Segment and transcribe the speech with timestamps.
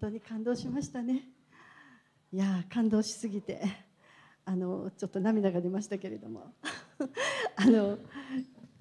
[0.00, 1.24] 当に感動しましたね。
[2.32, 3.60] いや感動しすぎて
[4.44, 6.52] あのちょっと涙が出ましたけれども。
[7.56, 7.98] あの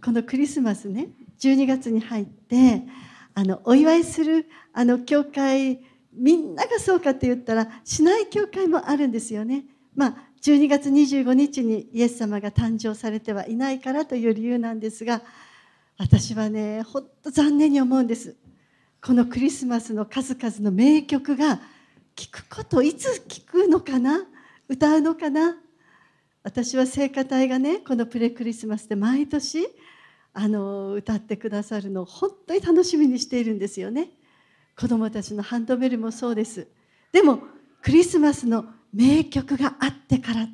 [0.01, 1.09] このクリスマスね
[1.39, 2.83] 12月に入って
[3.33, 9.65] あのお祝いするあの教会みんながそうかって言ったらしない教会もあるんですよね。
[9.95, 15.21] まあ12月25日にイエス様が誕生されてはいないからという理由なんですが
[15.97, 18.37] 私はねほんと残念に思うんです。
[19.01, 21.61] このクリスマスの数々の名曲が
[22.15, 24.25] 聞くこといつ聞くのかな
[24.67, 25.55] 歌うのかな？
[26.43, 29.67] 私は聖歌隊がねこのプレクリスマスで毎年
[30.33, 34.09] あの歌ってくださるのを本当に楽しみにしているんですよね。
[34.77, 36.67] 子どもたちのハンドベルもそうです。
[37.11, 37.39] でも
[37.81, 40.47] クリスマスの名曲があってから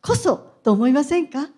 [0.00, 1.48] こそと思いませんか？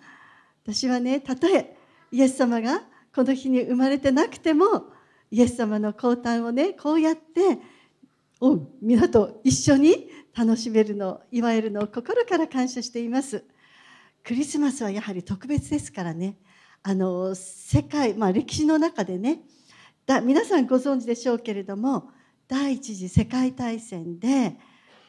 [0.64, 1.76] 私はねたとえ
[2.10, 2.82] イエス様が
[3.14, 4.95] この日に生まれてなくても
[5.30, 7.58] イエス様の降誕をねこうやって
[8.40, 13.44] お皆と一緒に楽しめるの祝えるのを心から感謝しています
[14.22, 16.36] クリスマスはやはり特別ですからね
[16.82, 19.40] あの世界、まあ、歴史の中でね
[20.04, 22.10] だ皆さんご存知でしょうけれども
[22.46, 24.56] 第一次世界大戦で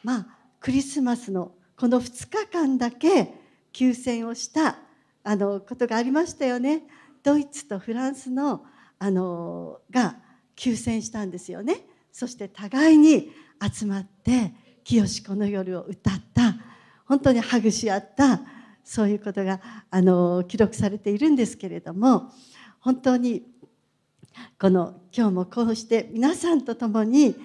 [0.02, 0.26] まあ
[0.60, 3.34] クリスマスのこの2日間だけ
[3.72, 4.78] 休戦をした
[5.22, 6.82] あのことがありましたよね。
[7.22, 8.64] ドイツとフランスの
[8.98, 10.16] あのが
[10.56, 11.86] 休戦したんですよね。
[12.12, 13.30] そして互いに
[13.72, 14.54] 集まって
[14.84, 16.56] 「清子の夜」を歌った。
[17.04, 18.42] 本当にハグし合った。
[18.84, 19.60] そういうことが
[19.90, 22.32] あの記録されているんですけれども
[22.80, 23.44] 本当に
[24.58, 27.36] この今日もこうして皆さんと共に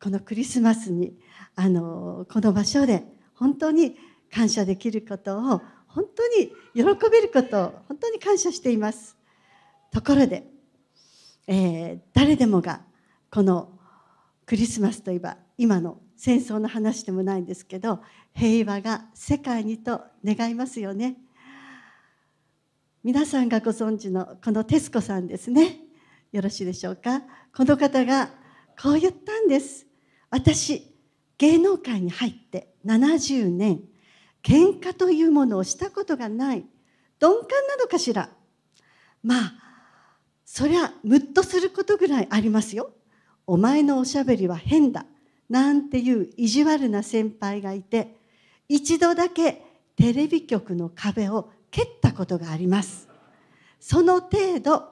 [0.00, 1.18] このクリスマスに
[1.56, 3.96] あのこの場所で本当に
[4.32, 9.16] 感謝できることを本当に喜べることを本当に感謝しています。
[9.90, 10.51] ところで、
[11.46, 12.82] えー、誰でもが
[13.30, 13.70] この
[14.46, 18.00] クリスマスといえば今の戦争の話でもないんですけど
[18.34, 21.16] 平和が世界にと願いますよね。
[23.02, 25.78] 皆さんがご存知のこの徹子さんですね。
[26.30, 27.22] よろしいでしょうか？
[27.54, 28.30] この方が
[28.80, 29.86] こう言ったんです。
[30.30, 30.94] 私
[31.38, 33.80] 芸能界に入って70年
[34.42, 36.64] 喧嘩というものをしたことがない。
[37.20, 38.30] 鈍感なのかしら？
[39.22, 39.54] まあ
[40.54, 42.90] そりゃムッとすることぐらいありますよ。
[43.46, 45.06] お前のおしゃべりは変だ。
[45.48, 48.18] なんていう意地悪な先輩がいて
[48.68, 49.62] 一度だけ
[49.96, 53.08] テレビ局の壁を蹴ったことがあります。
[53.80, 54.88] その程度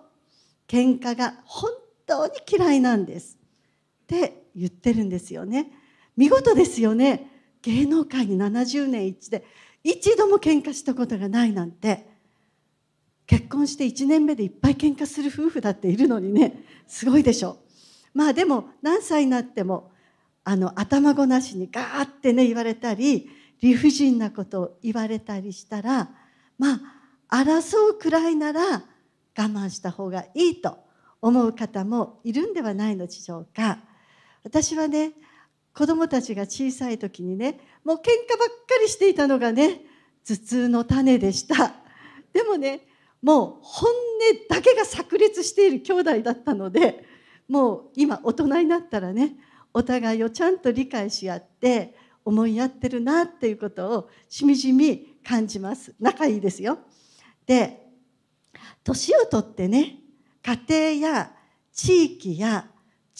[0.66, 1.70] 喧嘩が本
[2.06, 3.36] 当に嫌いなんです。
[4.04, 5.70] って言ってるんですよね。
[6.16, 7.30] 見事ですよね。
[7.60, 9.44] 芸能界に70年一で
[9.84, 12.08] 一度も喧嘩したことがないなんて。
[13.30, 17.58] 結婚して1年目でいっぱい喧嘩する夫婦だっているのにねすごいでしょ。
[18.12, 19.92] うまあでも何歳になっても
[20.42, 23.30] あの頭ごなしにガーってね言われたり
[23.60, 26.10] 理不尽なことを言われたりしたら
[26.58, 26.80] ま
[27.28, 28.82] あ争うくらいなら我
[29.36, 30.78] 慢した方がいいと
[31.22, 33.78] 思う方もいるんではないのでしょうか。
[34.42, 35.12] 私はね
[35.72, 39.82] 子供たちが小さい時にねもう喧嘩ばっかりしていたのがね
[40.26, 41.74] 頭痛の種でした。
[42.32, 42.89] でもね
[43.22, 43.94] もう本音
[44.48, 47.04] だけが炸裂している兄弟だったので
[47.48, 49.36] もう今大人になったらね
[49.74, 51.94] お互いをちゃんと理解し合って
[52.24, 55.94] 思いやってるなっていうことをしみじみ感じます。
[56.00, 56.78] 仲いいですよ。
[57.46, 57.86] で
[58.84, 59.98] 年をとってね
[60.42, 61.32] 家庭や
[61.72, 62.68] 地域や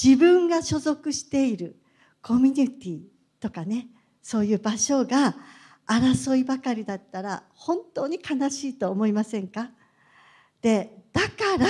[0.03, 1.77] 自分が所属している
[2.22, 3.00] コミュニティ
[3.39, 3.89] とかね
[4.22, 5.37] そういう場所が
[5.87, 9.71] 争いばかりだったら本当に悲しいと思いませんか？
[10.62, 11.66] でだから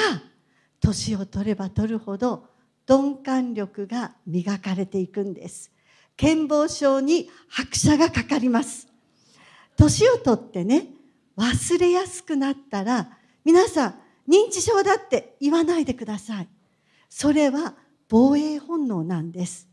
[0.81, 2.49] 年を取れば取るほど
[2.89, 5.71] 鈍感力が磨かれていくんです。
[6.17, 8.89] 健忘症に拍車がかかります。
[9.77, 10.89] 年を取ってね
[11.37, 13.95] 忘れやすくなったら皆さん
[14.29, 16.49] 認知症だって言わないでください。
[17.09, 17.75] それは
[18.09, 19.69] 防衛本能なんです。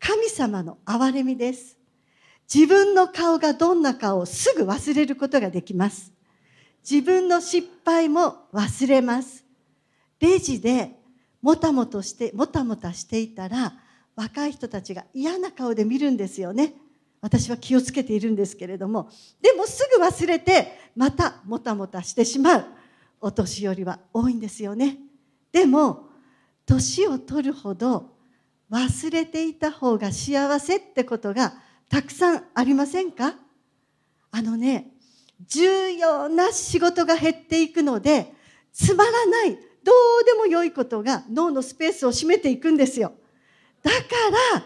[0.00, 1.76] 神様の憐れみです。
[2.52, 6.13] 自分の顔がどんな顔をすぐ忘れることができます。
[6.88, 9.44] 自分の失敗も忘れます。
[10.20, 10.90] レジで
[11.42, 13.74] もたもたしてもたもたしていたら
[14.16, 16.74] 若い人たちが嫌な顔で見るんですよね。
[17.20, 19.10] 私は気をつけているんですけれども。
[19.40, 22.64] でもすぐ忘れてまたもたもたしてしまう。
[23.20, 24.98] お年寄りは多いんですよね。
[25.52, 26.10] でも
[26.66, 28.14] 年を取るほど
[28.70, 31.54] 忘れていた方が幸せってことが
[31.88, 33.34] たくさんありませんか？
[34.30, 34.93] あのね
[35.40, 38.32] 重要な仕事が減っていくので
[38.72, 43.12] つまらないどうでも良いことが脳のスペースを占めていくんですよ。
[43.82, 43.96] だか
[44.54, 44.64] ら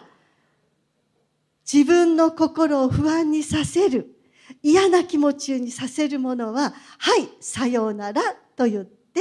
[1.70, 4.14] 自分の心を不安にさせる
[4.62, 8.22] 嫌な気持ちにさせるものははいさようなら
[8.56, 9.20] と言って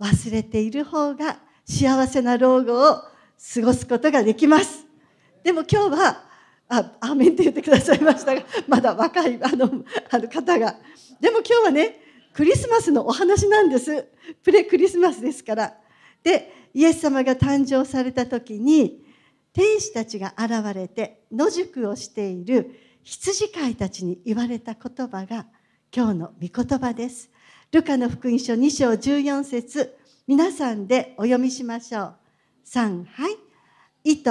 [0.00, 2.94] 忘れている方が幸せな老後を
[3.54, 4.86] 過ごすことができます。
[5.42, 6.31] でも今日は
[6.72, 10.76] あアーメンって言ってくださいましたがまだ若いあのあの方が。
[11.20, 12.00] でも今日はね
[12.32, 14.06] クリスマスのお話なんです。
[14.42, 15.74] プレクリスマスですから。
[16.24, 19.04] でイエス様が誕生された時に
[19.52, 22.70] 天使たちが現れて野宿をしている
[23.02, 25.44] 羊飼いたちに言われた言葉が
[25.94, 27.30] 今日の御言葉です。
[27.70, 29.94] ルカの福音書2章14節。
[30.26, 32.14] 皆さんでお読みしましょう。
[32.66, 33.36] 3はい。
[34.04, 34.30] 意図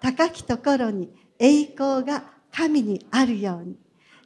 [0.00, 1.19] 高きところに。
[1.40, 2.22] 栄光が
[2.52, 3.76] 神にあるように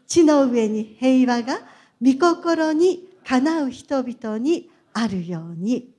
[0.06, 1.61] 地の上に平和が
[2.02, 5.94] 御心にかなう人々にあるように。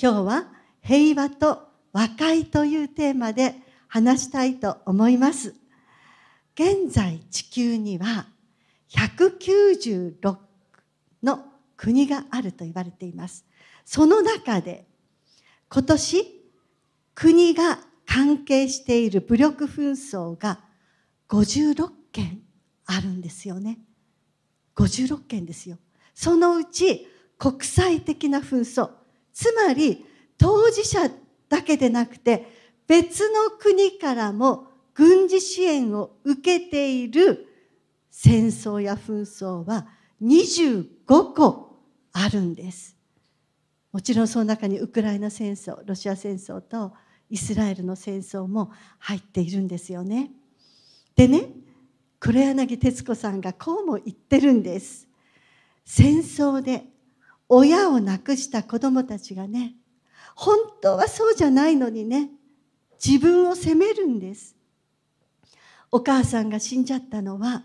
[0.00, 0.46] 今日は
[0.82, 3.54] 平和と和解というテーマで
[3.86, 5.54] 話したいと思います。
[6.54, 8.26] 現在地球には
[8.90, 10.36] 196
[11.22, 11.44] の
[11.76, 13.44] 国があると言われています。
[13.84, 14.86] その中で
[15.68, 16.42] 今年
[17.14, 17.78] 国が
[18.14, 20.60] 関係している武力紛争が
[21.28, 22.42] 56件
[22.86, 23.80] あるんですよね。
[24.76, 25.78] 56件ですよ。
[26.14, 27.08] そのうち
[27.38, 28.90] 国際的な紛争
[29.32, 30.06] つまり
[30.38, 31.10] 当事者
[31.48, 32.46] だけでなくて
[32.86, 37.48] 別の国からも軍事支援を受けている
[38.12, 39.88] 戦争や紛争は
[40.22, 40.86] 25
[41.34, 41.80] 個
[42.12, 42.96] あるんです。
[43.90, 46.92] もちろんその中にウクライナ戦争ロシア戦争と
[47.34, 48.70] イスラエルの戦争も
[49.00, 50.30] 入っているんですよね。
[51.16, 51.48] でね
[52.20, 55.08] 黒柳徹子さんがこうも言ってるんです。
[55.84, 56.84] 戦争で
[57.48, 59.74] 親を亡くした子供たちがね
[60.36, 62.30] 本当はそうじゃないのにね
[63.04, 64.54] 自分を責めるんです。
[65.90, 67.64] お母さんが死んじゃったのは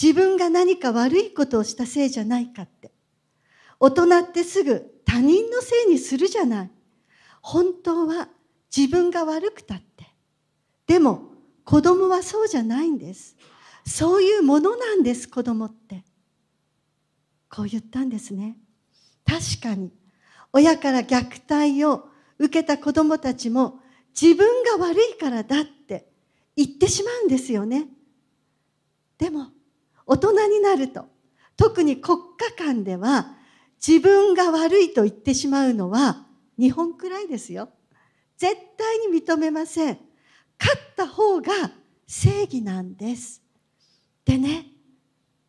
[0.00, 2.92] 自分が何か悪いことをしたせいじゃないかって。
[3.80, 6.70] 大人ってすぐ他人のせいにするじゃない。
[7.42, 8.28] 本当は
[8.76, 10.06] 自分が悪くたって。
[10.86, 11.22] でも
[11.64, 13.36] 子供はそうじゃないんです。
[13.86, 16.04] そういうものなんです子供って。
[17.48, 18.56] こう言ったんですね。
[19.24, 19.92] 確かに。
[20.52, 23.80] 親から虐待を受けた子供たちも
[24.20, 26.08] 自分が悪いからだって
[26.56, 27.88] 言ってしまうんですよね。
[29.18, 29.48] でも
[30.06, 31.06] 大人になると
[31.56, 32.18] 特に国
[32.56, 33.36] 家間では
[33.86, 36.26] 自分が悪いと言ってしまうのは
[36.58, 37.68] 日本くらいですよ。
[38.44, 39.98] 絶対に認めません。
[40.60, 41.70] 勝った方が
[42.06, 43.40] 正義なんです。
[44.26, 44.66] でね、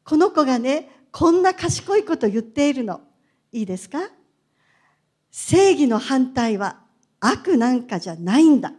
[0.06, 3.01] この子がね、こんな賢いこと言っているの。
[3.51, 4.00] いいですか？
[5.30, 6.83] 正義の反対は
[7.19, 8.71] 悪なんかじゃないんだ。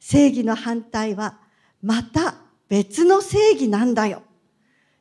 [0.00, 1.38] 正義の反対は
[1.80, 2.34] また
[2.68, 4.24] 別の正義なんだよ。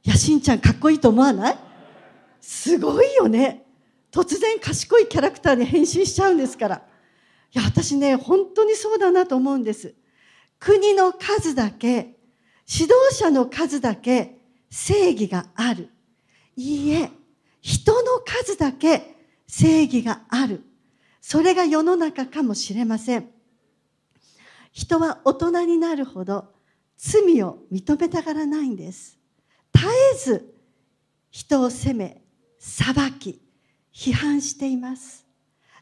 [0.03, 1.57] いや、しんちゃんかっこいいと思わない？
[2.39, 3.65] すごいよね。
[4.11, 6.96] 突然賢いキャラクターに変身しちゃうんですから。
[7.53, 9.95] いや、私ね、本当にそうだなと思うんです。
[10.59, 12.15] 国の数だけ、
[12.69, 14.39] 指導者の数だけ
[14.69, 15.89] 正義がある。
[16.55, 17.11] いいえ、
[17.61, 19.15] 人の数だけ
[19.47, 20.63] 正義がある。
[21.21, 23.29] それが世の中かもしれません。
[24.71, 26.53] 人は大人になるほど
[26.97, 29.17] 罪を認めたがらないんです。
[29.73, 30.55] 絶えず
[31.31, 32.21] 人を責め、
[32.57, 33.41] 裁き、
[33.93, 35.26] 批判しています。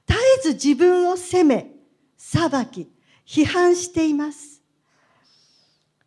[0.07, 1.71] 絶えず自分を責め、
[2.17, 2.89] 裁き、
[3.25, 4.61] 批判しています。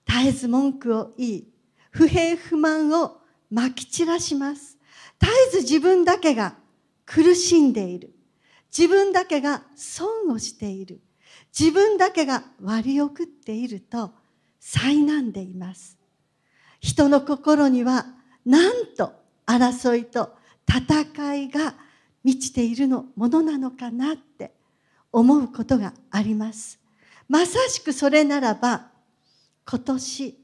[0.07, 1.49] 絶えず文句を言い、
[1.91, 3.19] 不平不満を
[3.51, 4.79] まき散らします。
[5.21, 6.57] 絶えず自分だけが
[7.05, 8.15] 苦しんでいる。
[8.77, 11.01] 自分だけが損をしている。
[11.59, 14.13] 自分だけが割り送っていると
[14.61, 15.99] 災難でいます。
[16.81, 18.07] 人の心には
[18.45, 19.13] なんと
[19.47, 20.37] 争いと
[20.69, 21.75] 戦いが
[22.25, 24.53] 満ちているのものなのかなって
[25.13, 26.79] 思うことがあります。
[27.29, 28.91] まさしくそれならば
[29.67, 30.39] 今年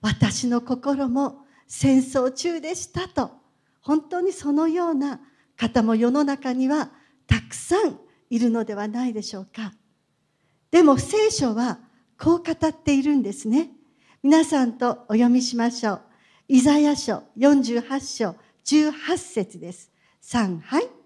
[0.00, 3.30] 私の心も戦争中でしたと
[3.80, 5.20] 本当にそのような
[5.56, 6.90] 方も世の中には
[7.26, 7.98] たくさん
[8.30, 9.72] いるのではないでしょうか。
[10.70, 11.78] でも聖書は
[12.18, 13.70] こう語っているんですね。
[14.22, 16.02] 皆さんとお読みしましょう。
[16.48, 19.90] イザヤ書48章18節です。
[20.22, 20.99] 3はい。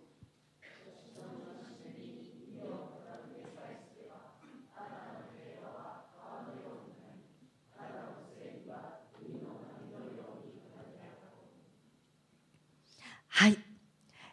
[13.36, 13.58] はい。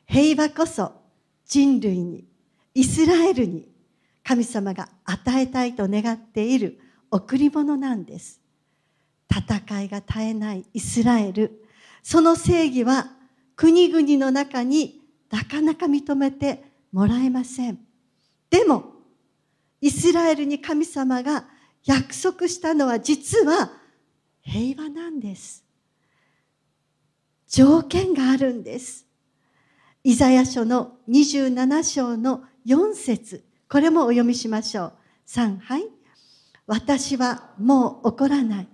[0.06, 0.92] 平和こそ
[1.46, 2.24] 人類に
[2.76, 3.68] イスラエルに
[4.24, 6.80] 神様が与えたいと願っている
[7.10, 8.40] 贈り物なんです。
[9.28, 11.66] 戦いが絶えないイスラエル。
[12.04, 13.08] その正義は
[13.56, 17.80] 国々の中になかなか認めてもらえません。
[18.52, 18.86] でも
[19.82, 21.48] イスラエルに神様が
[21.86, 23.72] 約束したのは実は
[24.44, 25.71] 平和なんです。
[27.52, 29.06] 条件があるんです。
[30.06, 33.44] イザヤ書の27章の4節。
[33.70, 34.94] これもお読みしましょう。
[35.28, 35.84] 3はい。
[36.66, 38.68] 私はもう怒らない。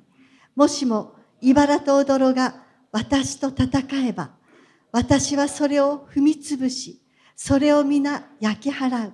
[0.56, 4.30] もしも茨と踊が私と戦えば
[4.92, 7.02] 私はそれを踏み潰し
[7.36, 9.14] それを皆焼き払う。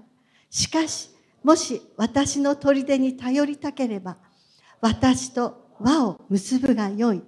[0.50, 1.10] しかし
[1.42, 4.18] もし私の砦に頼りたければ
[4.82, 7.24] 私と輪を結ぶがよい。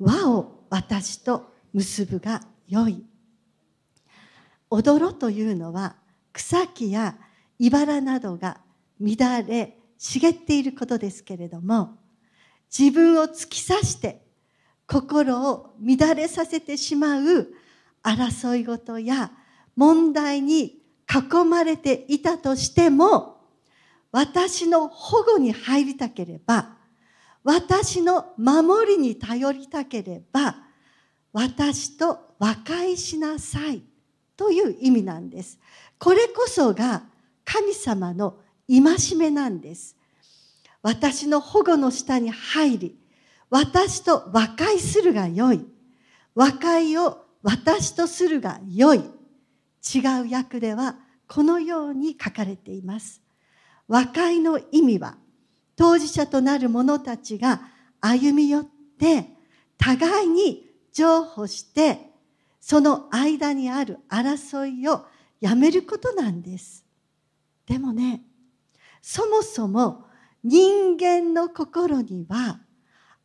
[0.00, 3.04] 輪を私と結ぶがよい。
[4.70, 5.96] 踊ろというのは
[6.32, 7.18] 草木や
[7.58, 8.60] 茨などが
[8.98, 11.98] 乱れ茂っていることですけれども
[12.76, 14.22] 自分を突き刺して
[14.86, 17.48] 心を乱れさせてしまう
[18.02, 19.32] 争い事や
[19.76, 23.36] 問題に囲まれていたとしても
[24.12, 26.76] 私の保護に入りたければ
[27.44, 30.65] 私の守りに頼りたければ
[31.36, 33.82] 私と和解しなさい
[34.38, 35.58] という意味なんです。
[35.98, 37.02] これこそが
[37.44, 39.96] 神様の戒めなんです。
[40.80, 42.98] 私の保護の下に入り、
[43.50, 45.60] 私と和解するがよい。
[46.34, 49.00] 和解を私とするがよい。
[49.00, 50.96] 違う訳では
[51.28, 53.20] このように書かれています。
[53.88, 55.18] 和解の意味は、
[55.76, 57.60] 当事者となる者たちが
[58.00, 58.64] 歩み寄っ
[58.98, 59.36] て、
[59.76, 60.65] 互いに
[60.96, 62.10] 譲歩して、
[62.58, 65.04] その間にある争いを
[65.40, 66.86] やめることなんです。
[67.66, 68.22] でもね、
[69.02, 70.06] そもそも
[70.42, 72.60] 人間の心には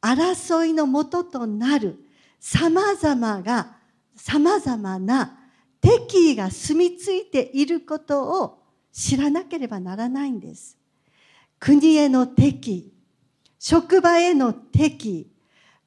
[0.01, 1.97] 争いのもととなる
[2.41, 3.77] 様々が、
[4.17, 5.39] 様々な
[5.79, 10.77] 敵意が住み着いていることを知らなければならないんです。
[11.57, 12.91] 国への敵、
[13.57, 15.31] 職場への敵意、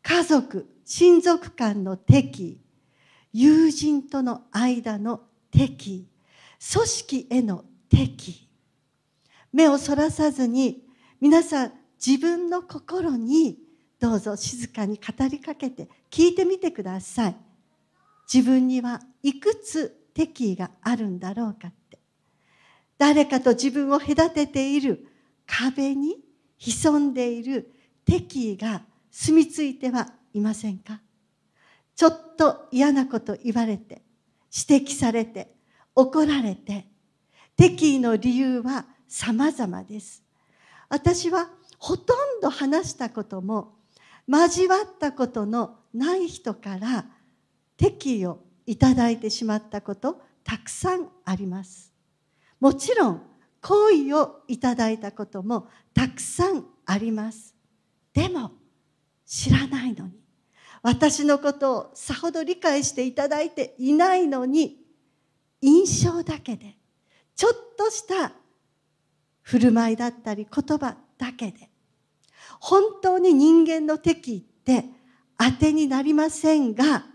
[0.02, 2.60] 家族、親族間の敵、
[3.32, 6.08] 友人との間の敵、
[6.72, 8.48] 組織への敵。
[9.52, 10.82] 目をそらさずに
[11.20, 11.72] 皆さん
[12.04, 13.58] 自分の心に
[13.98, 17.36] どうぞ静かに語りかけて聞いてみてください。
[18.32, 21.98] 自分にはいくつ敵意があるんだろうかって
[22.98, 25.06] 誰かと自分を隔てている
[25.46, 26.18] 壁に
[26.58, 27.72] 潜んでいる
[28.04, 31.00] 敵意が住み着いてはいませんか？
[31.96, 34.02] ちょっと嫌なこと言われて
[34.68, 35.54] 指摘されて
[35.94, 36.86] 怒られて
[37.56, 40.22] 敵意の理由は様々です。
[40.88, 41.48] 私は
[41.78, 43.76] ほとんど話したことも
[44.26, 47.06] 交わったことのない人から
[47.76, 51.92] 敵意をいただいてしまったことたくさんあります。
[52.58, 53.22] もちろん
[53.60, 57.54] 好意をいただいたこともたくさんあります。
[58.12, 58.50] でも
[59.24, 60.23] 知らないのに。
[60.84, 64.76] 私のことをさほど理解していただいていないのに
[65.62, 66.76] 印象だけで
[67.34, 68.32] ちょっとした
[69.40, 71.70] 振る舞いだったり言葉だけで
[72.60, 74.84] 本当に人間の敵って
[75.38, 77.06] 当てになりませんが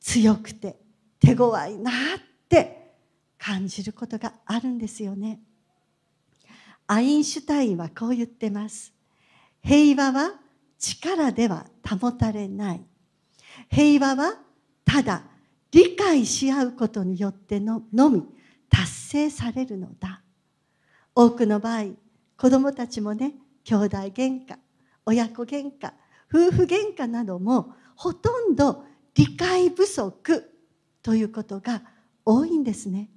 [0.00, 0.78] 強くて
[1.20, 1.94] 手強いなっ
[2.48, 2.94] て
[3.36, 5.40] 感じることがあるんですよね。
[6.86, 8.94] アインシュタインはこう言ってます。
[9.62, 10.47] 平和は
[10.78, 12.84] 力では保たれない。
[13.70, 14.34] 平和は
[14.84, 15.24] ただ
[15.70, 18.24] 理解し合うことによってののみ
[18.70, 20.22] 達成されるのだ。
[21.14, 21.90] 多くの場合、
[22.36, 24.56] 子供たちもね、兄弟喧嘩、
[25.04, 25.92] 親子喧嘩、
[26.32, 30.44] 夫婦喧嘩などもほとんど理解不足
[31.02, 31.82] ということが
[32.24, 33.10] 多いんですね。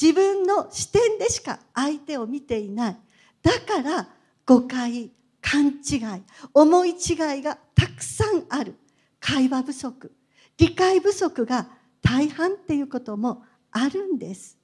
[0.00, 2.96] 自分の視点でしか相手を見ていない。
[3.42, 4.08] だから
[4.44, 5.10] 誤解、
[5.40, 6.96] 勘違い、思い違い
[7.42, 8.74] がたくさんある。
[9.20, 10.12] 会話不足、
[10.56, 11.68] 理解不足が
[12.02, 14.58] 大半っていうこともあるんです。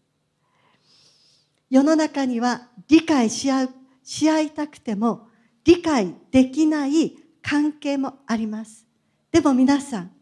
[1.69, 3.71] 世の中には理解し合う、
[4.03, 5.29] し合いたくても
[5.65, 8.87] 理解できない関係もあります。
[9.31, 10.13] でも皆さん、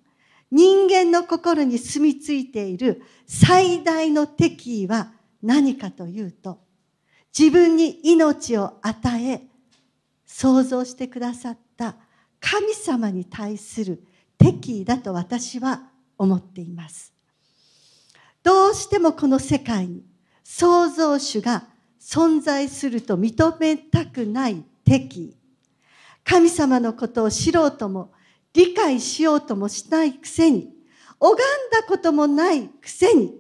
[0.51, 6.61] 人間の心に住み着いている最大の敵意は何かというと、
[7.37, 9.43] 自分に命を与え、
[10.37, 11.95] 創造してくださった
[12.41, 14.03] 神様に対する
[14.37, 17.15] 敵意だと私は思っています。
[18.43, 20.05] どうしてもこの世界に
[20.43, 21.69] 創造主が
[22.01, 25.37] 存在すると認めたくない敵意
[26.25, 28.13] 神様のことを知ろうとも
[28.55, 30.69] 理解しようともしないくせに
[31.21, 31.37] 拝ん
[31.71, 33.33] だこともないくせに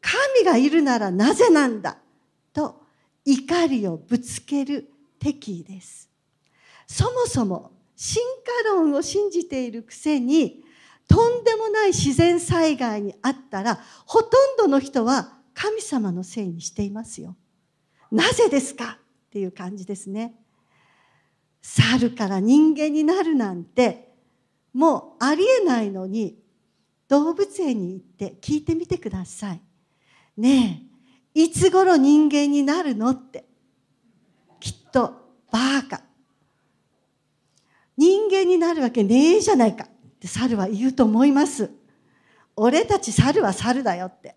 [0.00, 1.98] 神がいるならなぜなんだ
[2.52, 2.82] と
[3.24, 4.90] 怒りをぶつける
[5.20, 6.06] 敵意です
[6.86, 8.22] そもそも進
[8.64, 10.62] 化論を信じているくせに
[11.08, 17.36] とんでもない自然災害にあったらほとんどの人は神様のせいにしていますよ。
[18.10, 18.98] なぜですか？
[19.28, 20.34] っていう感じですね。
[21.62, 24.12] 猿から人間になるなんて
[24.72, 26.38] もうありえないのに
[27.08, 29.60] 動物園に行って聞いてみてください。
[30.36, 30.82] ね
[31.34, 33.10] えいつ頃人間になるの？
[33.10, 33.44] って
[34.60, 35.14] きっと
[35.50, 36.02] バーカ
[37.96, 39.84] 人間になるわけねえじゃないか。
[39.84, 39.88] っ
[40.18, 41.70] て猿は言うと思います。
[42.56, 44.36] 俺たち猿は猿だよって。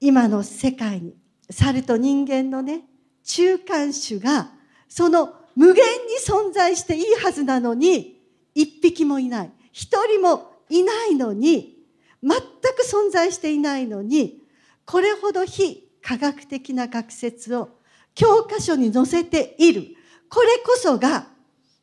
[0.00, 1.16] 今の世界に
[1.50, 2.82] 猿と人間のね
[3.24, 4.50] 中間種が
[4.88, 5.84] その無限に
[6.26, 8.20] 存在していいはずなのに
[8.54, 9.52] 一匹もいない。
[9.72, 11.78] 一人もいないのに
[12.22, 12.40] 全く
[12.86, 14.42] 存在していないのに
[14.84, 17.70] これほど非科学的な学説を
[18.14, 19.96] 教科書に載せている。
[20.28, 21.28] これこそが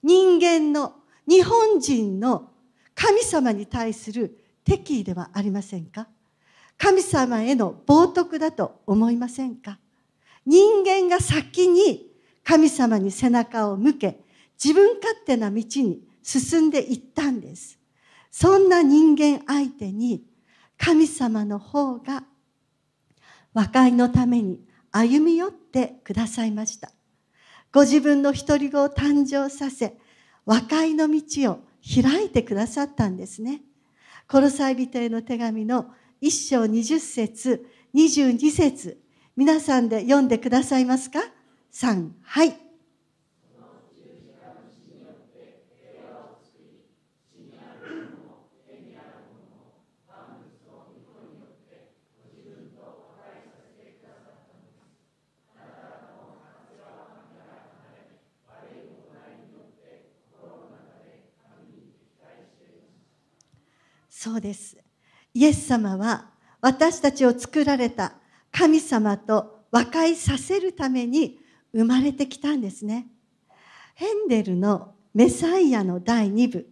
[0.03, 0.95] 人間の
[1.27, 2.51] 日本人の
[2.93, 6.07] 神様に対する敵意ではありませんか？
[6.77, 9.79] 神様への冒涜だと思いませんか？
[10.45, 12.11] 人間が先に
[12.43, 14.19] 神様に背中を向け
[14.61, 17.79] 自分勝手な道に進んでいったんです。
[18.29, 20.25] そんな人間相手に
[20.77, 22.23] 神様の方が
[23.53, 24.59] 和解のために
[24.91, 26.91] 歩み寄ってくださいました。
[27.73, 29.97] ご自分の独り子を誕生させ
[30.45, 33.61] 和解の道を開いてくださったんですね。
[34.27, 35.87] コロサイ人への手紙の
[36.21, 39.01] 一章20節22節
[39.35, 41.19] 皆さんで読んでくださいますか？
[41.71, 42.62] 三はい
[64.23, 64.77] そうです。
[65.33, 66.29] イエス様は
[66.61, 68.13] 私たちを作られた
[68.53, 71.39] 神様と和解させるために
[71.73, 73.07] 生まれてきたんですね。
[73.95, 76.69] ヘンデルのメサイアの第2部。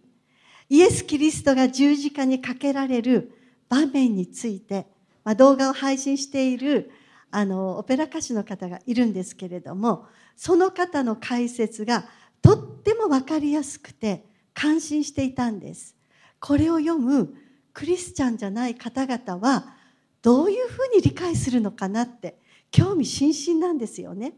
[0.70, 3.32] イエス・キリストが十字架にかけられる
[3.68, 4.86] 場面について、
[5.22, 6.90] まあ、動画を配信している
[7.30, 12.06] あのオペラ歌手の方がいるんですけれどもその方の解説が
[12.40, 15.96] とっても分かりやすくて感心していたんです。
[16.40, 17.41] これを読む
[17.72, 19.74] クリスチャンじゃない方々は
[20.20, 22.38] どういうふうに理解するのかなって
[22.70, 24.34] 興味津々なんですよね。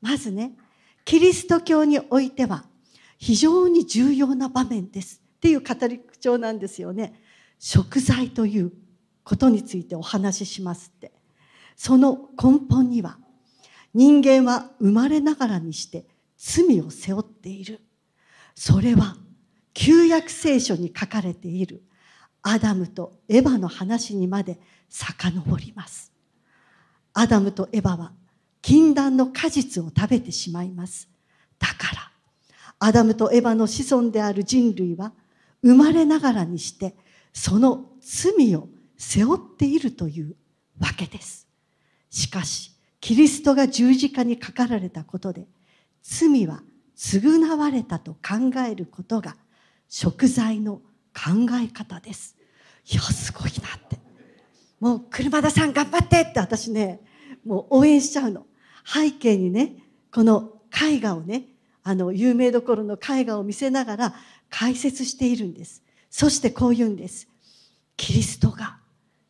[0.00, 0.52] まずね
[1.04, 2.64] キリスト教においては
[3.18, 7.20] 非常に重要な場面ですっていう語り口調なんですよね。
[7.58, 8.72] 食材という
[9.24, 11.12] ことについてお話ししますって。
[11.76, 13.18] その根本には
[13.92, 17.80] 人間は生まれながらにして罪を背負っている。
[18.54, 19.16] それは
[19.74, 21.82] 旧約聖書に書かれている
[22.48, 26.12] アダムとエバの話にまで遡ります。
[27.12, 28.12] アダムとエバは
[28.62, 31.08] 禁断の果実を食べてしまいます。
[31.58, 32.12] だから
[32.78, 35.12] アダムとエバの子孫である人類は
[35.60, 36.94] 生まれながらにして
[37.32, 40.36] その罪を背負っているという
[40.78, 41.48] わけです。
[42.10, 45.48] しかしキリストが十字架にかかられたことで
[46.00, 46.62] 罪は
[46.96, 49.34] 償われたと考えることが
[49.88, 50.80] 食材の
[51.12, 52.35] 考え方です。
[52.90, 53.52] いやすごいなっ
[53.88, 53.98] て。
[54.80, 57.00] もう車田さん頑張ってって私ね
[57.44, 58.46] もう応援しちゃうの。
[58.84, 59.76] 背景にね
[60.12, 61.46] この絵画をね
[61.82, 64.14] あの有名どころの絵画を見せながら
[64.48, 65.82] 解説しているんです。
[66.10, 67.28] そしてこう言うんです。
[67.96, 68.78] キリストが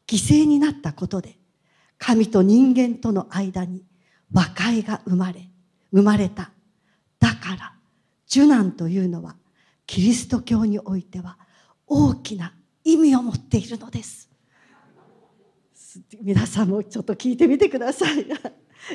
[0.07, 1.39] 犠牲になったことで
[1.99, 3.83] 神と人間との間に
[4.33, 5.49] 和解が生まれ
[5.93, 6.51] 生まれた。
[7.19, 7.73] だから
[8.29, 9.37] 受難というのは
[9.87, 11.39] キリスト教においては
[11.87, 12.53] 大きな
[12.87, 14.31] 意味を持っているのです。
[16.23, 18.21] 皆さんもちょっと聞いてみてください。
[18.23, 18.29] い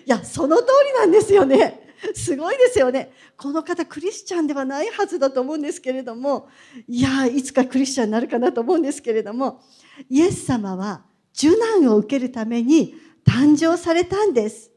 [0.05, 1.91] やその通りなんですよね。
[2.15, 3.11] すごいですよね。
[3.35, 6.47] この方クリスチャンではないはずだと思うんですけれども。
[6.87, 9.61] いやいつかクリスチャンになるかなと思うんですけれども。
[10.09, 11.03] イエス様は
[11.35, 14.71] 受難を受けるために誕生されたんです。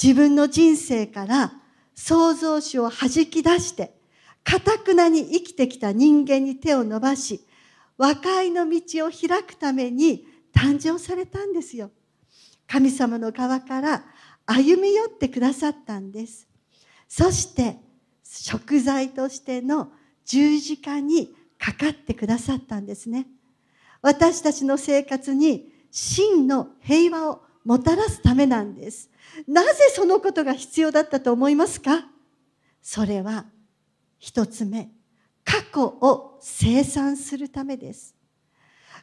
[0.00, 1.52] 自分の人生から
[1.96, 3.98] 創造主をはじき出して
[4.44, 7.47] かたくなに生きてきた人間に手を伸ばし
[7.98, 11.90] 和解の道を開くために誕生されたんですよ。
[12.66, 14.04] 神様の側から
[14.46, 16.48] 歩み寄ってくださったんです。
[17.08, 17.76] そして
[18.24, 19.92] 食材としての
[20.24, 23.26] 十字架にかかってくださったんですね。
[24.00, 29.10] 私たちの生活に真の平和をもたらすためなんです。
[29.46, 32.06] なぜそのことが必要だったと思いますか？
[32.80, 33.46] それは
[34.18, 34.90] 一つ目。
[35.50, 38.14] 過去を清算するためです。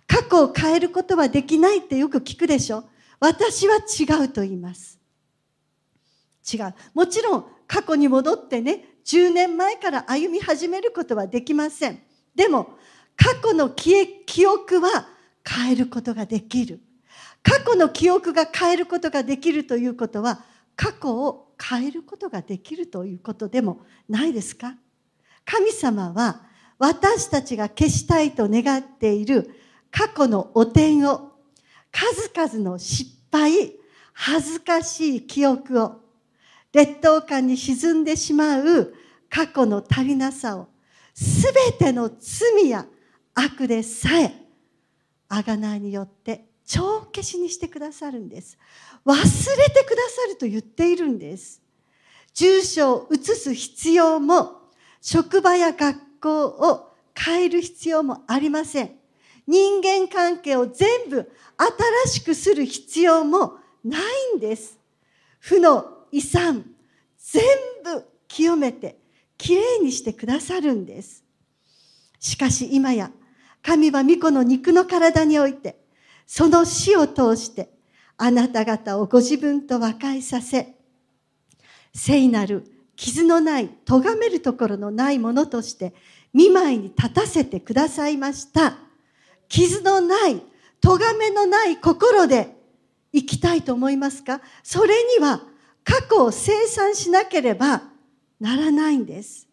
[0.06, 2.84] 過去を変えることはできないってよく聞くでしょ。
[3.20, 5.00] 私は違うと言います。
[6.54, 6.76] 違う。
[6.94, 12.00] もちろん過去に戻ってね10年前から歩み始めることはできません。
[12.36, 12.78] でも
[13.18, 15.08] 過去の記憶は
[15.44, 16.80] 変えることができる。
[17.42, 20.44] 過去の記憶が変えることができるということは
[20.76, 24.76] 過去を変えることができるということでもないですか？
[25.46, 26.42] 神様は
[26.78, 29.50] 私たちが消したいと願っている
[29.92, 31.32] 過去の汚点を
[31.92, 33.74] 数々の失敗
[34.14, 36.02] 恥ずかしい記憶を
[36.74, 38.94] 劣等感に沈んでしまう
[39.30, 40.68] 過去の足りなさを
[41.14, 42.86] すべての罪や
[43.34, 44.34] 悪でさえ
[45.30, 48.58] 贖いによって帳消しにしてくださるんです。
[49.06, 49.24] 忘れ
[49.70, 51.62] てくださると言っているんです。
[52.34, 54.65] 住所を移す必要も
[55.08, 58.90] 職場や学校を変える必要もありません。
[59.46, 61.32] 人間関係を全部
[62.08, 64.80] 新しくする必要もないんです。
[65.38, 66.66] 負の遺産
[67.20, 67.44] 全
[67.84, 68.98] 部清めて
[69.38, 71.24] きれいにしてくださるんです。
[72.20, 73.12] しかし今や
[73.62, 75.86] 神は御子の肉の体において
[76.26, 77.70] その死を通して
[78.18, 80.74] あなた方をご自分と和解させ
[81.94, 85.94] 聖なる傷のない咎めるところのないものとして
[86.34, 88.78] 見舞いに立たせてくださいました。
[89.48, 90.42] 傷のない
[90.82, 92.56] 咎めのない心で
[93.14, 94.42] 生きたいと思いますか？
[94.64, 95.42] それには
[95.84, 97.84] 過去を清算しなければ
[98.40, 99.48] ならないんです。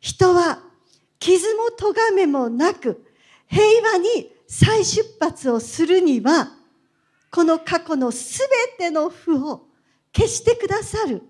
[0.00, 0.60] 人は
[1.18, 3.04] 傷も咎めもなく
[3.46, 6.52] 平和に再出発をするには
[7.30, 8.46] この過去のす
[8.78, 9.66] べての負を
[10.14, 11.22] 消してくださる。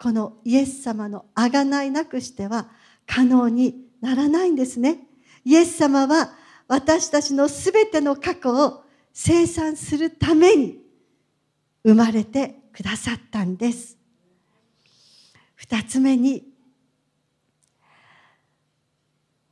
[0.00, 2.70] このイエス様の贖いなくしては
[3.06, 5.00] 可能にならないんですね。
[5.44, 6.32] イエス様は
[6.68, 8.82] 私たちのすべての過去を
[9.12, 10.78] 清算するために
[11.84, 13.98] 生まれてくださったんです。
[15.56, 16.44] 二つ目に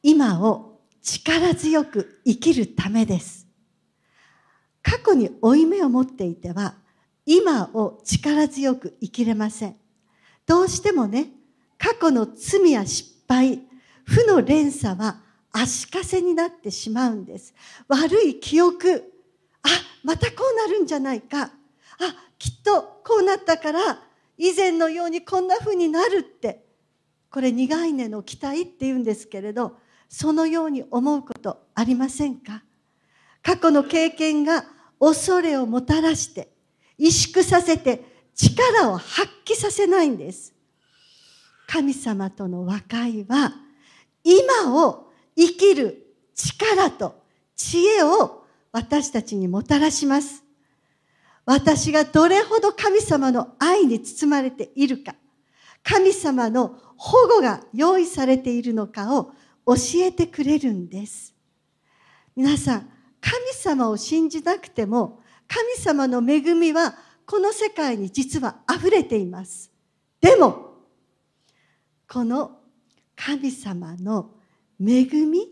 [0.03, 3.47] 今を力強く生きるためです。
[4.81, 6.77] 過去に負い目を持っていては
[7.27, 9.77] 今を力強く生きれません。
[10.49, 11.29] どうしてもね
[11.79, 13.61] 過去の罪や失敗
[14.05, 15.21] 負の連鎖は
[15.53, 17.55] 足かせになってしまうんです。
[17.87, 19.13] 悪い記憶
[19.63, 19.69] あ
[20.03, 21.43] またこうなるんじゃないか。
[21.43, 21.51] あ
[22.39, 24.01] きっとこうなったから
[24.37, 26.67] 以前のようにこんな風になるって。
[27.31, 29.77] これ苦い根の期待って言うんですけれど
[30.09, 32.63] そのように思うことありませんか？
[33.43, 34.65] 過去の経験が
[34.99, 36.49] 恐れをもたらして
[36.99, 38.08] 萎縮させて
[38.39, 40.55] 力を発揮させないんです。
[41.67, 43.53] 神様との和解は
[44.25, 47.21] 今を生きる力と
[47.57, 50.45] 知恵を私たちにもたらします。
[51.45, 55.15] 私がどれほど神様の愛に包まれているか
[55.83, 59.33] 神様の保護が用意されているのかを
[59.67, 61.35] 教えてくれるんです。
[62.37, 66.95] 皆さん神様を信じなくても神様の恵みは
[67.29, 69.71] この世界に実は溢れています。
[70.19, 70.79] でも
[72.11, 72.53] この
[73.15, 74.31] 神様の
[74.81, 75.47] 恵み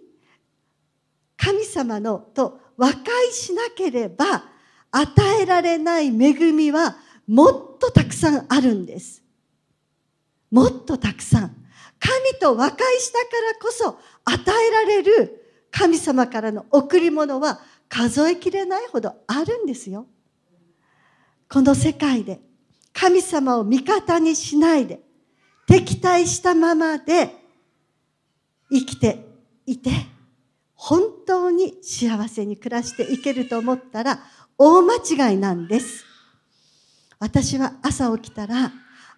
[1.37, 4.45] 神様のと和解しなければ
[4.91, 9.23] 与えられない恵みはもっとたくさんあるんです。
[10.51, 11.57] もっとたくさん。
[11.99, 17.61] 神と和解したからこそ与えられる神様からの贈り物は
[17.91, 20.07] 数えきれないほどあるんですよ。
[21.49, 22.41] この世界で
[22.93, 25.01] 神様を味方にしないで
[25.67, 27.31] 敵対したままで
[28.71, 29.25] 生きて
[29.67, 29.91] いて
[30.75, 34.21] 本当に幸せに暮らしていけると思ったら
[34.59, 36.05] 大間違いなんです。
[37.19, 38.71] 私は朝起きたらあ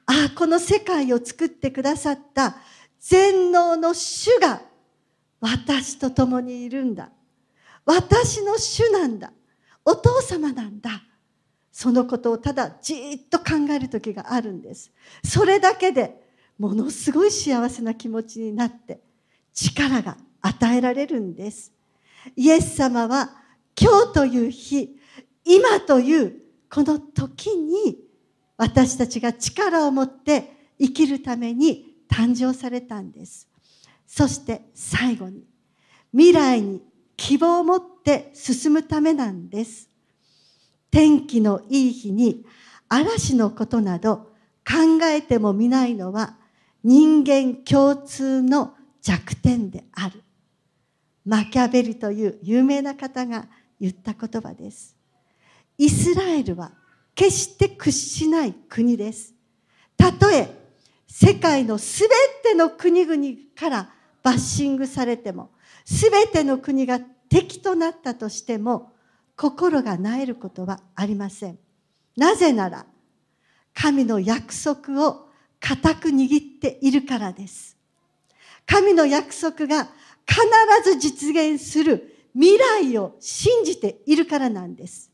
[0.07, 2.57] あ、この世界を作ってくださった
[2.99, 4.63] 全能の主が
[5.41, 7.11] 私と共にいるんだ。
[7.85, 9.33] 私の主なんだ。
[9.85, 11.03] お父様なんだ。
[11.71, 14.91] そのことをただじっと考える時があるんです。
[15.25, 16.29] それだけで
[16.59, 19.01] ものすごい幸せな気持ちになって
[19.55, 21.73] 力が与えられるんです。
[22.37, 23.31] イエス様は
[23.81, 24.97] 今日という日、
[25.45, 26.35] 今という
[26.71, 27.97] この時に
[28.57, 33.49] 私たちが力を持って生きるために誕生されたんです
[34.07, 35.45] そして最後に
[36.13, 36.83] 未来に
[37.17, 39.89] 希望を持って進むためなんです
[40.99, 42.45] 天気のいい日に
[42.89, 44.33] 嵐のことなど
[44.67, 46.35] 考えてもみないのは
[46.83, 50.25] 人間共通の弱点である。
[51.25, 53.47] マキャベリという有名な方が
[53.81, 54.97] 言った言葉です。
[55.77, 56.73] イスラエルは
[57.15, 59.35] 決して屈しない国です。
[59.97, 60.53] たとえ
[61.07, 62.09] 世界のすべ
[62.43, 63.23] ての国々
[63.55, 63.91] から
[64.25, 65.53] バッシングされても
[65.85, 68.98] すべての国が敵となったとしても
[69.39, 71.59] 心がなえることはありません。
[72.17, 72.87] なぜなら
[73.73, 75.29] 神の約束を
[75.61, 77.77] 固く握っているからです。
[78.67, 79.89] 神の約束が
[80.27, 80.43] 必
[80.85, 85.13] ず実現する未来を信じているからなんです。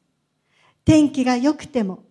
[0.87, 2.03] 天気が良くても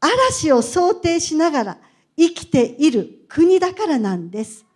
[0.00, 1.78] 嵐を想定しながら
[2.18, 4.66] 生きている国だからなんです。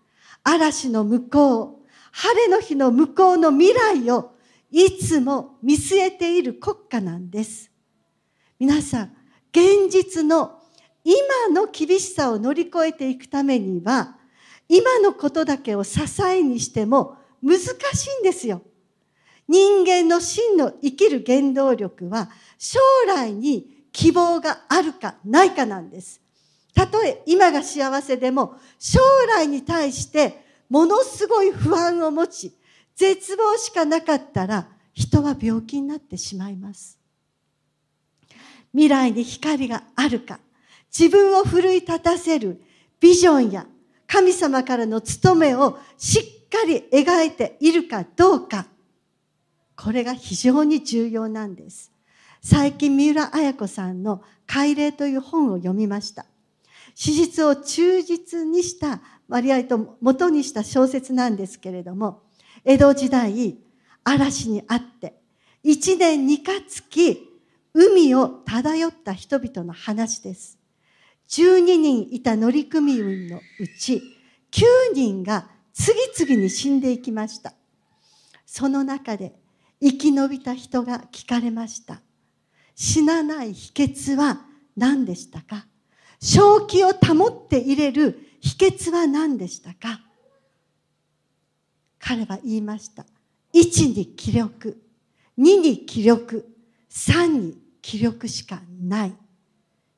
[0.42, 4.37] 嵐の向こう晴れの日の向こうの未来を
[4.70, 7.70] いつも見据えている国家なんです。
[8.58, 9.12] 皆さん
[9.50, 10.58] 現実の
[11.04, 14.16] 今の厳しさを乗り越えていくためには
[14.68, 17.66] 今のことだけを支えにしても難し
[18.18, 18.62] いんですよ。
[19.48, 22.28] 人間の真の生きる原動力は
[22.58, 26.20] 将来に希望があるかないかなんです。
[26.74, 32.57] たとえ今が幸せでも将来に対してものすごい不安を持ち
[32.98, 36.98] 絶望しかなかったら人は病気になってしまいます。
[38.72, 40.40] 未来に光があるか
[40.96, 42.60] 自分を奮い立たせる
[42.98, 43.66] ビジョンや
[44.08, 48.66] 神様からの務めをしっかり描いているかどうか
[49.76, 51.92] これが非常に重要なんです。
[52.42, 56.26] 最近三浦綾子さんの「改例」という本を読みました。
[56.96, 62.27] 史実を忠実にした割合と元にした小説なんですけれども
[62.68, 63.56] 江戸時代
[64.04, 65.14] 嵐にあって
[65.62, 67.16] 一年二か月
[67.72, 70.58] 海を漂った人々の話です。
[71.30, 74.02] 12人いた乗組員のうち
[74.50, 77.54] 9人が次々に死んでいきました。
[78.44, 79.32] その中で
[79.80, 82.02] 生き延びた人が聞かれました。
[82.74, 84.42] 死なない秘訣は
[84.76, 85.66] 何でしたか？
[86.20, 90.02] 正気を保っていれる秘訣は何でしたか？
[92.08, 93.04] 彼は言いました。
[93.52, 94.80] 1に気力
[95.38, 96.48] 2に気力
[96.90, 99.12] 3に気力しかない。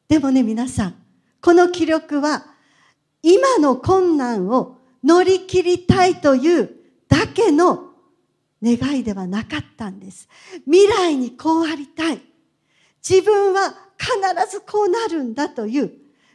[0.09, 0.95] でもね皆さん
[1.41, 2.47] この気力は
[3.23, 6.71] 今の困難を乗り切りたいという
[7.09, 7.91] だけの
[8.61, 10.29] 願いではなかったんです。
[10.65, 12.21] 未来にこうありたい。
[13.09, 15.93] 自分は必ずこうなるんだという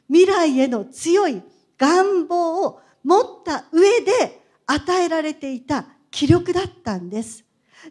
[0.08, 1.42] 未来への強い
[1.78, 7.44] 願望を持った上で与えられていた気力だったんです。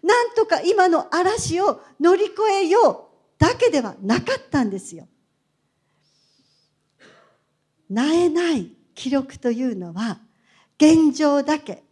[0.03, 5.07] なんとか今の嵐を乗り越えようだけではなかったんですよ。
[7.89, 10.19] なえない気力というのは
[10.79, 11.83] 現状だけ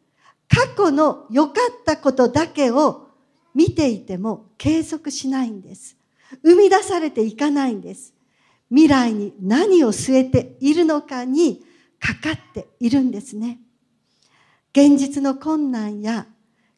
[0.48, 3.08] 過去の良かったことだけを
[3.54, 5.96] 見ていても継続しないんです
[6.42, 8.14] 生み出されていかないんです
[8.70, 11.62] 未来に何を据えているのかに
[12.00, 13.58] かかっているんですね
[14.74, 16.26] 現実の困難や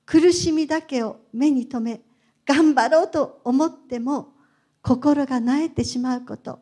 [0.04, 2.00] 苦しみだけを目に留め
[2.44, 4.32] 頑張ろうと思っても
[4.82, 6.58] 心が萎えてしまうこと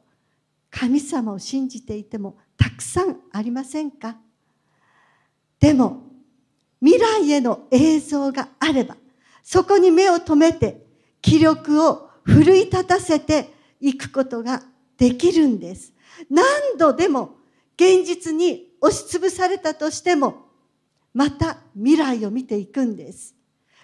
[0.70, 4.16] 神様を信じていてもたくさんありませんか？
[5.58, 6.04] でも
[6.80, 8.96] 未来への映像があれば
[9.42, 10.84] そこに目を留めて
[11.20, 13.48] 気力を奮い立たせて
[13.80, 14.62] いくことが
[14.96, 15.92] できるんです。
[16.30, 16.44] 何
[16.78, 17.36] 度でも
[17.76, 20.51] 現実に押しつぶされたとしても
[21.14, 23.34] また未来を見ていくんです。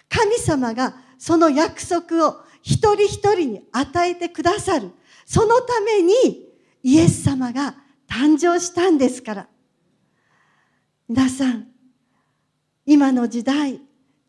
[0.07, 4.91] 神様がその約束を一人一人に与えてくださる。
[5.25, 6.47] そのために
[6.81, 7.75] イエス様が
[8.07, 9.47] 誕生したんですから。
[11.07, 11.67] 皆さん
[12.85, 13.81] 今の時代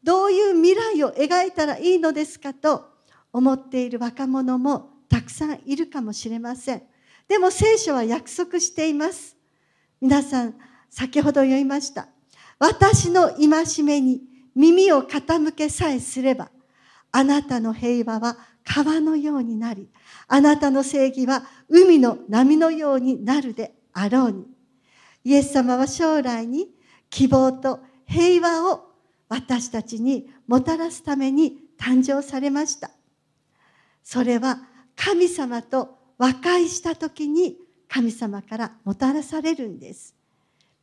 [0.03, 2.89] どういう未来を描いたらいいのですかと
[3.33, 6.83] 思っている若者もたくさんいるかもしれません。
[7.29, 9.37] でも聖書は約束しています。
[10.01, 10.55] 皆さん
[10.89, 12.09] 先ほど言いました。
[12.61, 14.21] 私の戒めに
[14.55, 16.51] 耳を傾けさえすれば
[17.11, 19.89] あなたの平和は川のようになり
[20.29, 24.47] あなたの正義は海の波のようになるであろうに。
[25.25, 26.71] イエス様は将来に
[27.11, 28.91] 希望と平和を
[29.29, 32.91] 私たちにもたらすために誕生されました。
[34.03, 34.61] それは
[34.97, 37.57] 神様と和解した時に
[37.89, 40.15] 神様からもたらされるんです。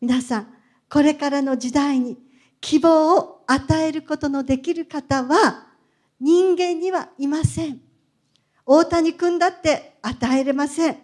[0.02, 0.57] 皆さん
[0.90, 2.18] これからの時代に
[2.62, 5.68] 希望を与えることのできる方は
[6.20, 7.80] 人間にはいません。
[8.66, 10.98] 大谷君だって与えれません。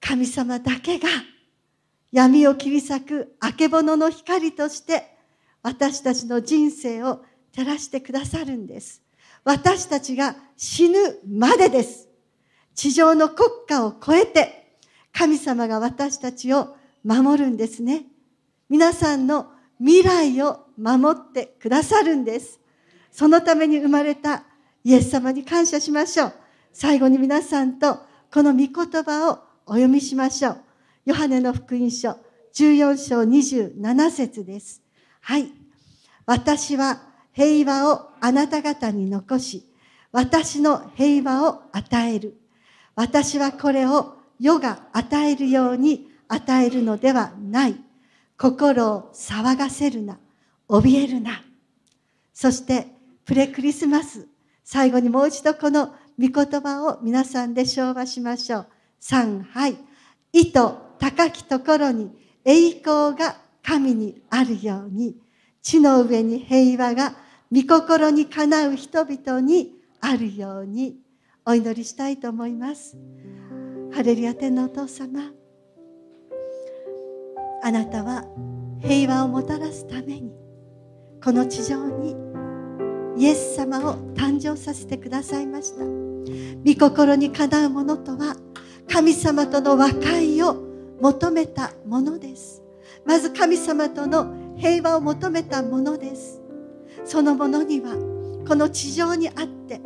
[0.00, 1.08] 神様だけが
[2.12, 5.16] 闇を切り裂くあけぼのの光として
[5.62, 9.02] 私たちの人生を照らしてくださるんです。
[9.44, 12.08] 私たちが死ぬまでです。
[12.74, 14.76] 地上の国家を超えて
[15.12, 18.06] 神様が私たちを守るんですね。
[18.68, 22.60] 皆さんの未来を守ってくださるんです。
[23.10, 24.44] そのために生まれた
[24.84, 26.32] イエス様に感謝しましょう。
[26.72, 27.98] 最後に皆さんと
[28.32, 30.60] この御言葉をお読みしましょう。
[31.06, 32.16] ヨハネの福音書
[32.54, 34.82] 14章27節です。
[35.20, 35.50] はい。
[36.26, 39.70] 私は平和をあなた方に残し
[40.12, 42.36] 私の平和を与える。
[42.96, 47.76] 私はこれを世が与えるように与えるのではない。
[48.38, 50.18] 心を騒がせるな。
[50.68, 51.42] 怯えるな。
[52.32, 52.86] そして
[53.26, 54.28] プレクリスマス。
[54.64, 55.88] 最後にもう一度この
[56.18, 58.66] 御言葉を皆さんで唱和しましょう。
[59.00, 59.76] 三杯。
[60.32, 60.60] 意図
[61.00, 62.10] 高きところに
[62.44, 65.16] 栄光が神にあるように。
[65.60, 67.16] 地の上に平和が
[67.52, 70.96] 御心にかなう人々にあるように。
[71.44, 72.96] お祈りしたいと思います。
[73.92, 75.39] ハレルヤ天のお父様。
[77.62, 78.24] あなたは
[78.80, 80.32] 平和をもたらすために
[81.22, 82.16] この地上に
[83.16, 85.84] イエス様を誕生させてくださいました。
[85.84, 88.36] 御心にかなうものとは
[88.90, 90.56] 神様との和解を
[91.00, 92.62] 求めたものです。
[93.04, 96.40] まず神様との平和を求めたものです。
[97.04, 97.92] そのものには
[98.46, 99.80] この地上にあって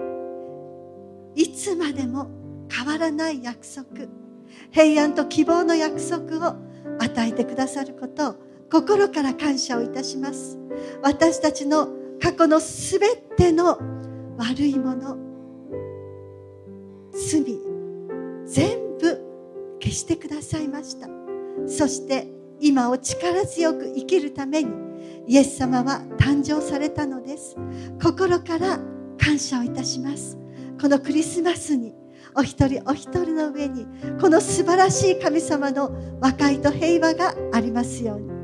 [1.35, 2.31] いつまでも
[2.71, 4.07] 変わらない約束
[4.71, 6.57] 平安と希望の約束を
[7.05, 8.35] 与えてくださることを
[8.71, 10.59] 心から感謝をいたします。
[11.03, 11.88] 私たちの
[12.21, 13.79] 過去のすべての
[14.38, 15.17] 悪いもの
[17.12, 17.45] 罪
[18.47, 19.21] 全部
[19.81, 21.09] 消してくださいました。
[21.67, 22.27] そして
[22.61, 24.71] 今を力強く生きるために
[25.27, 27.57] イエス様は誕生されたのです。
[28.03, 28.81] 心から
[29.19, 30.38] 感謝をいたします。
[30.81, 31.95] このクリスマスに
[32.37, 33.87] お一人お一人の上に
[34.20, 38.35] この素晴らしい神様の和解と平和がありますように。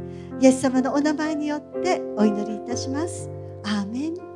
[0.41, 3.29] イエス様のお名前によってお祈りいたします。
[3.65, 4.30] アーメン。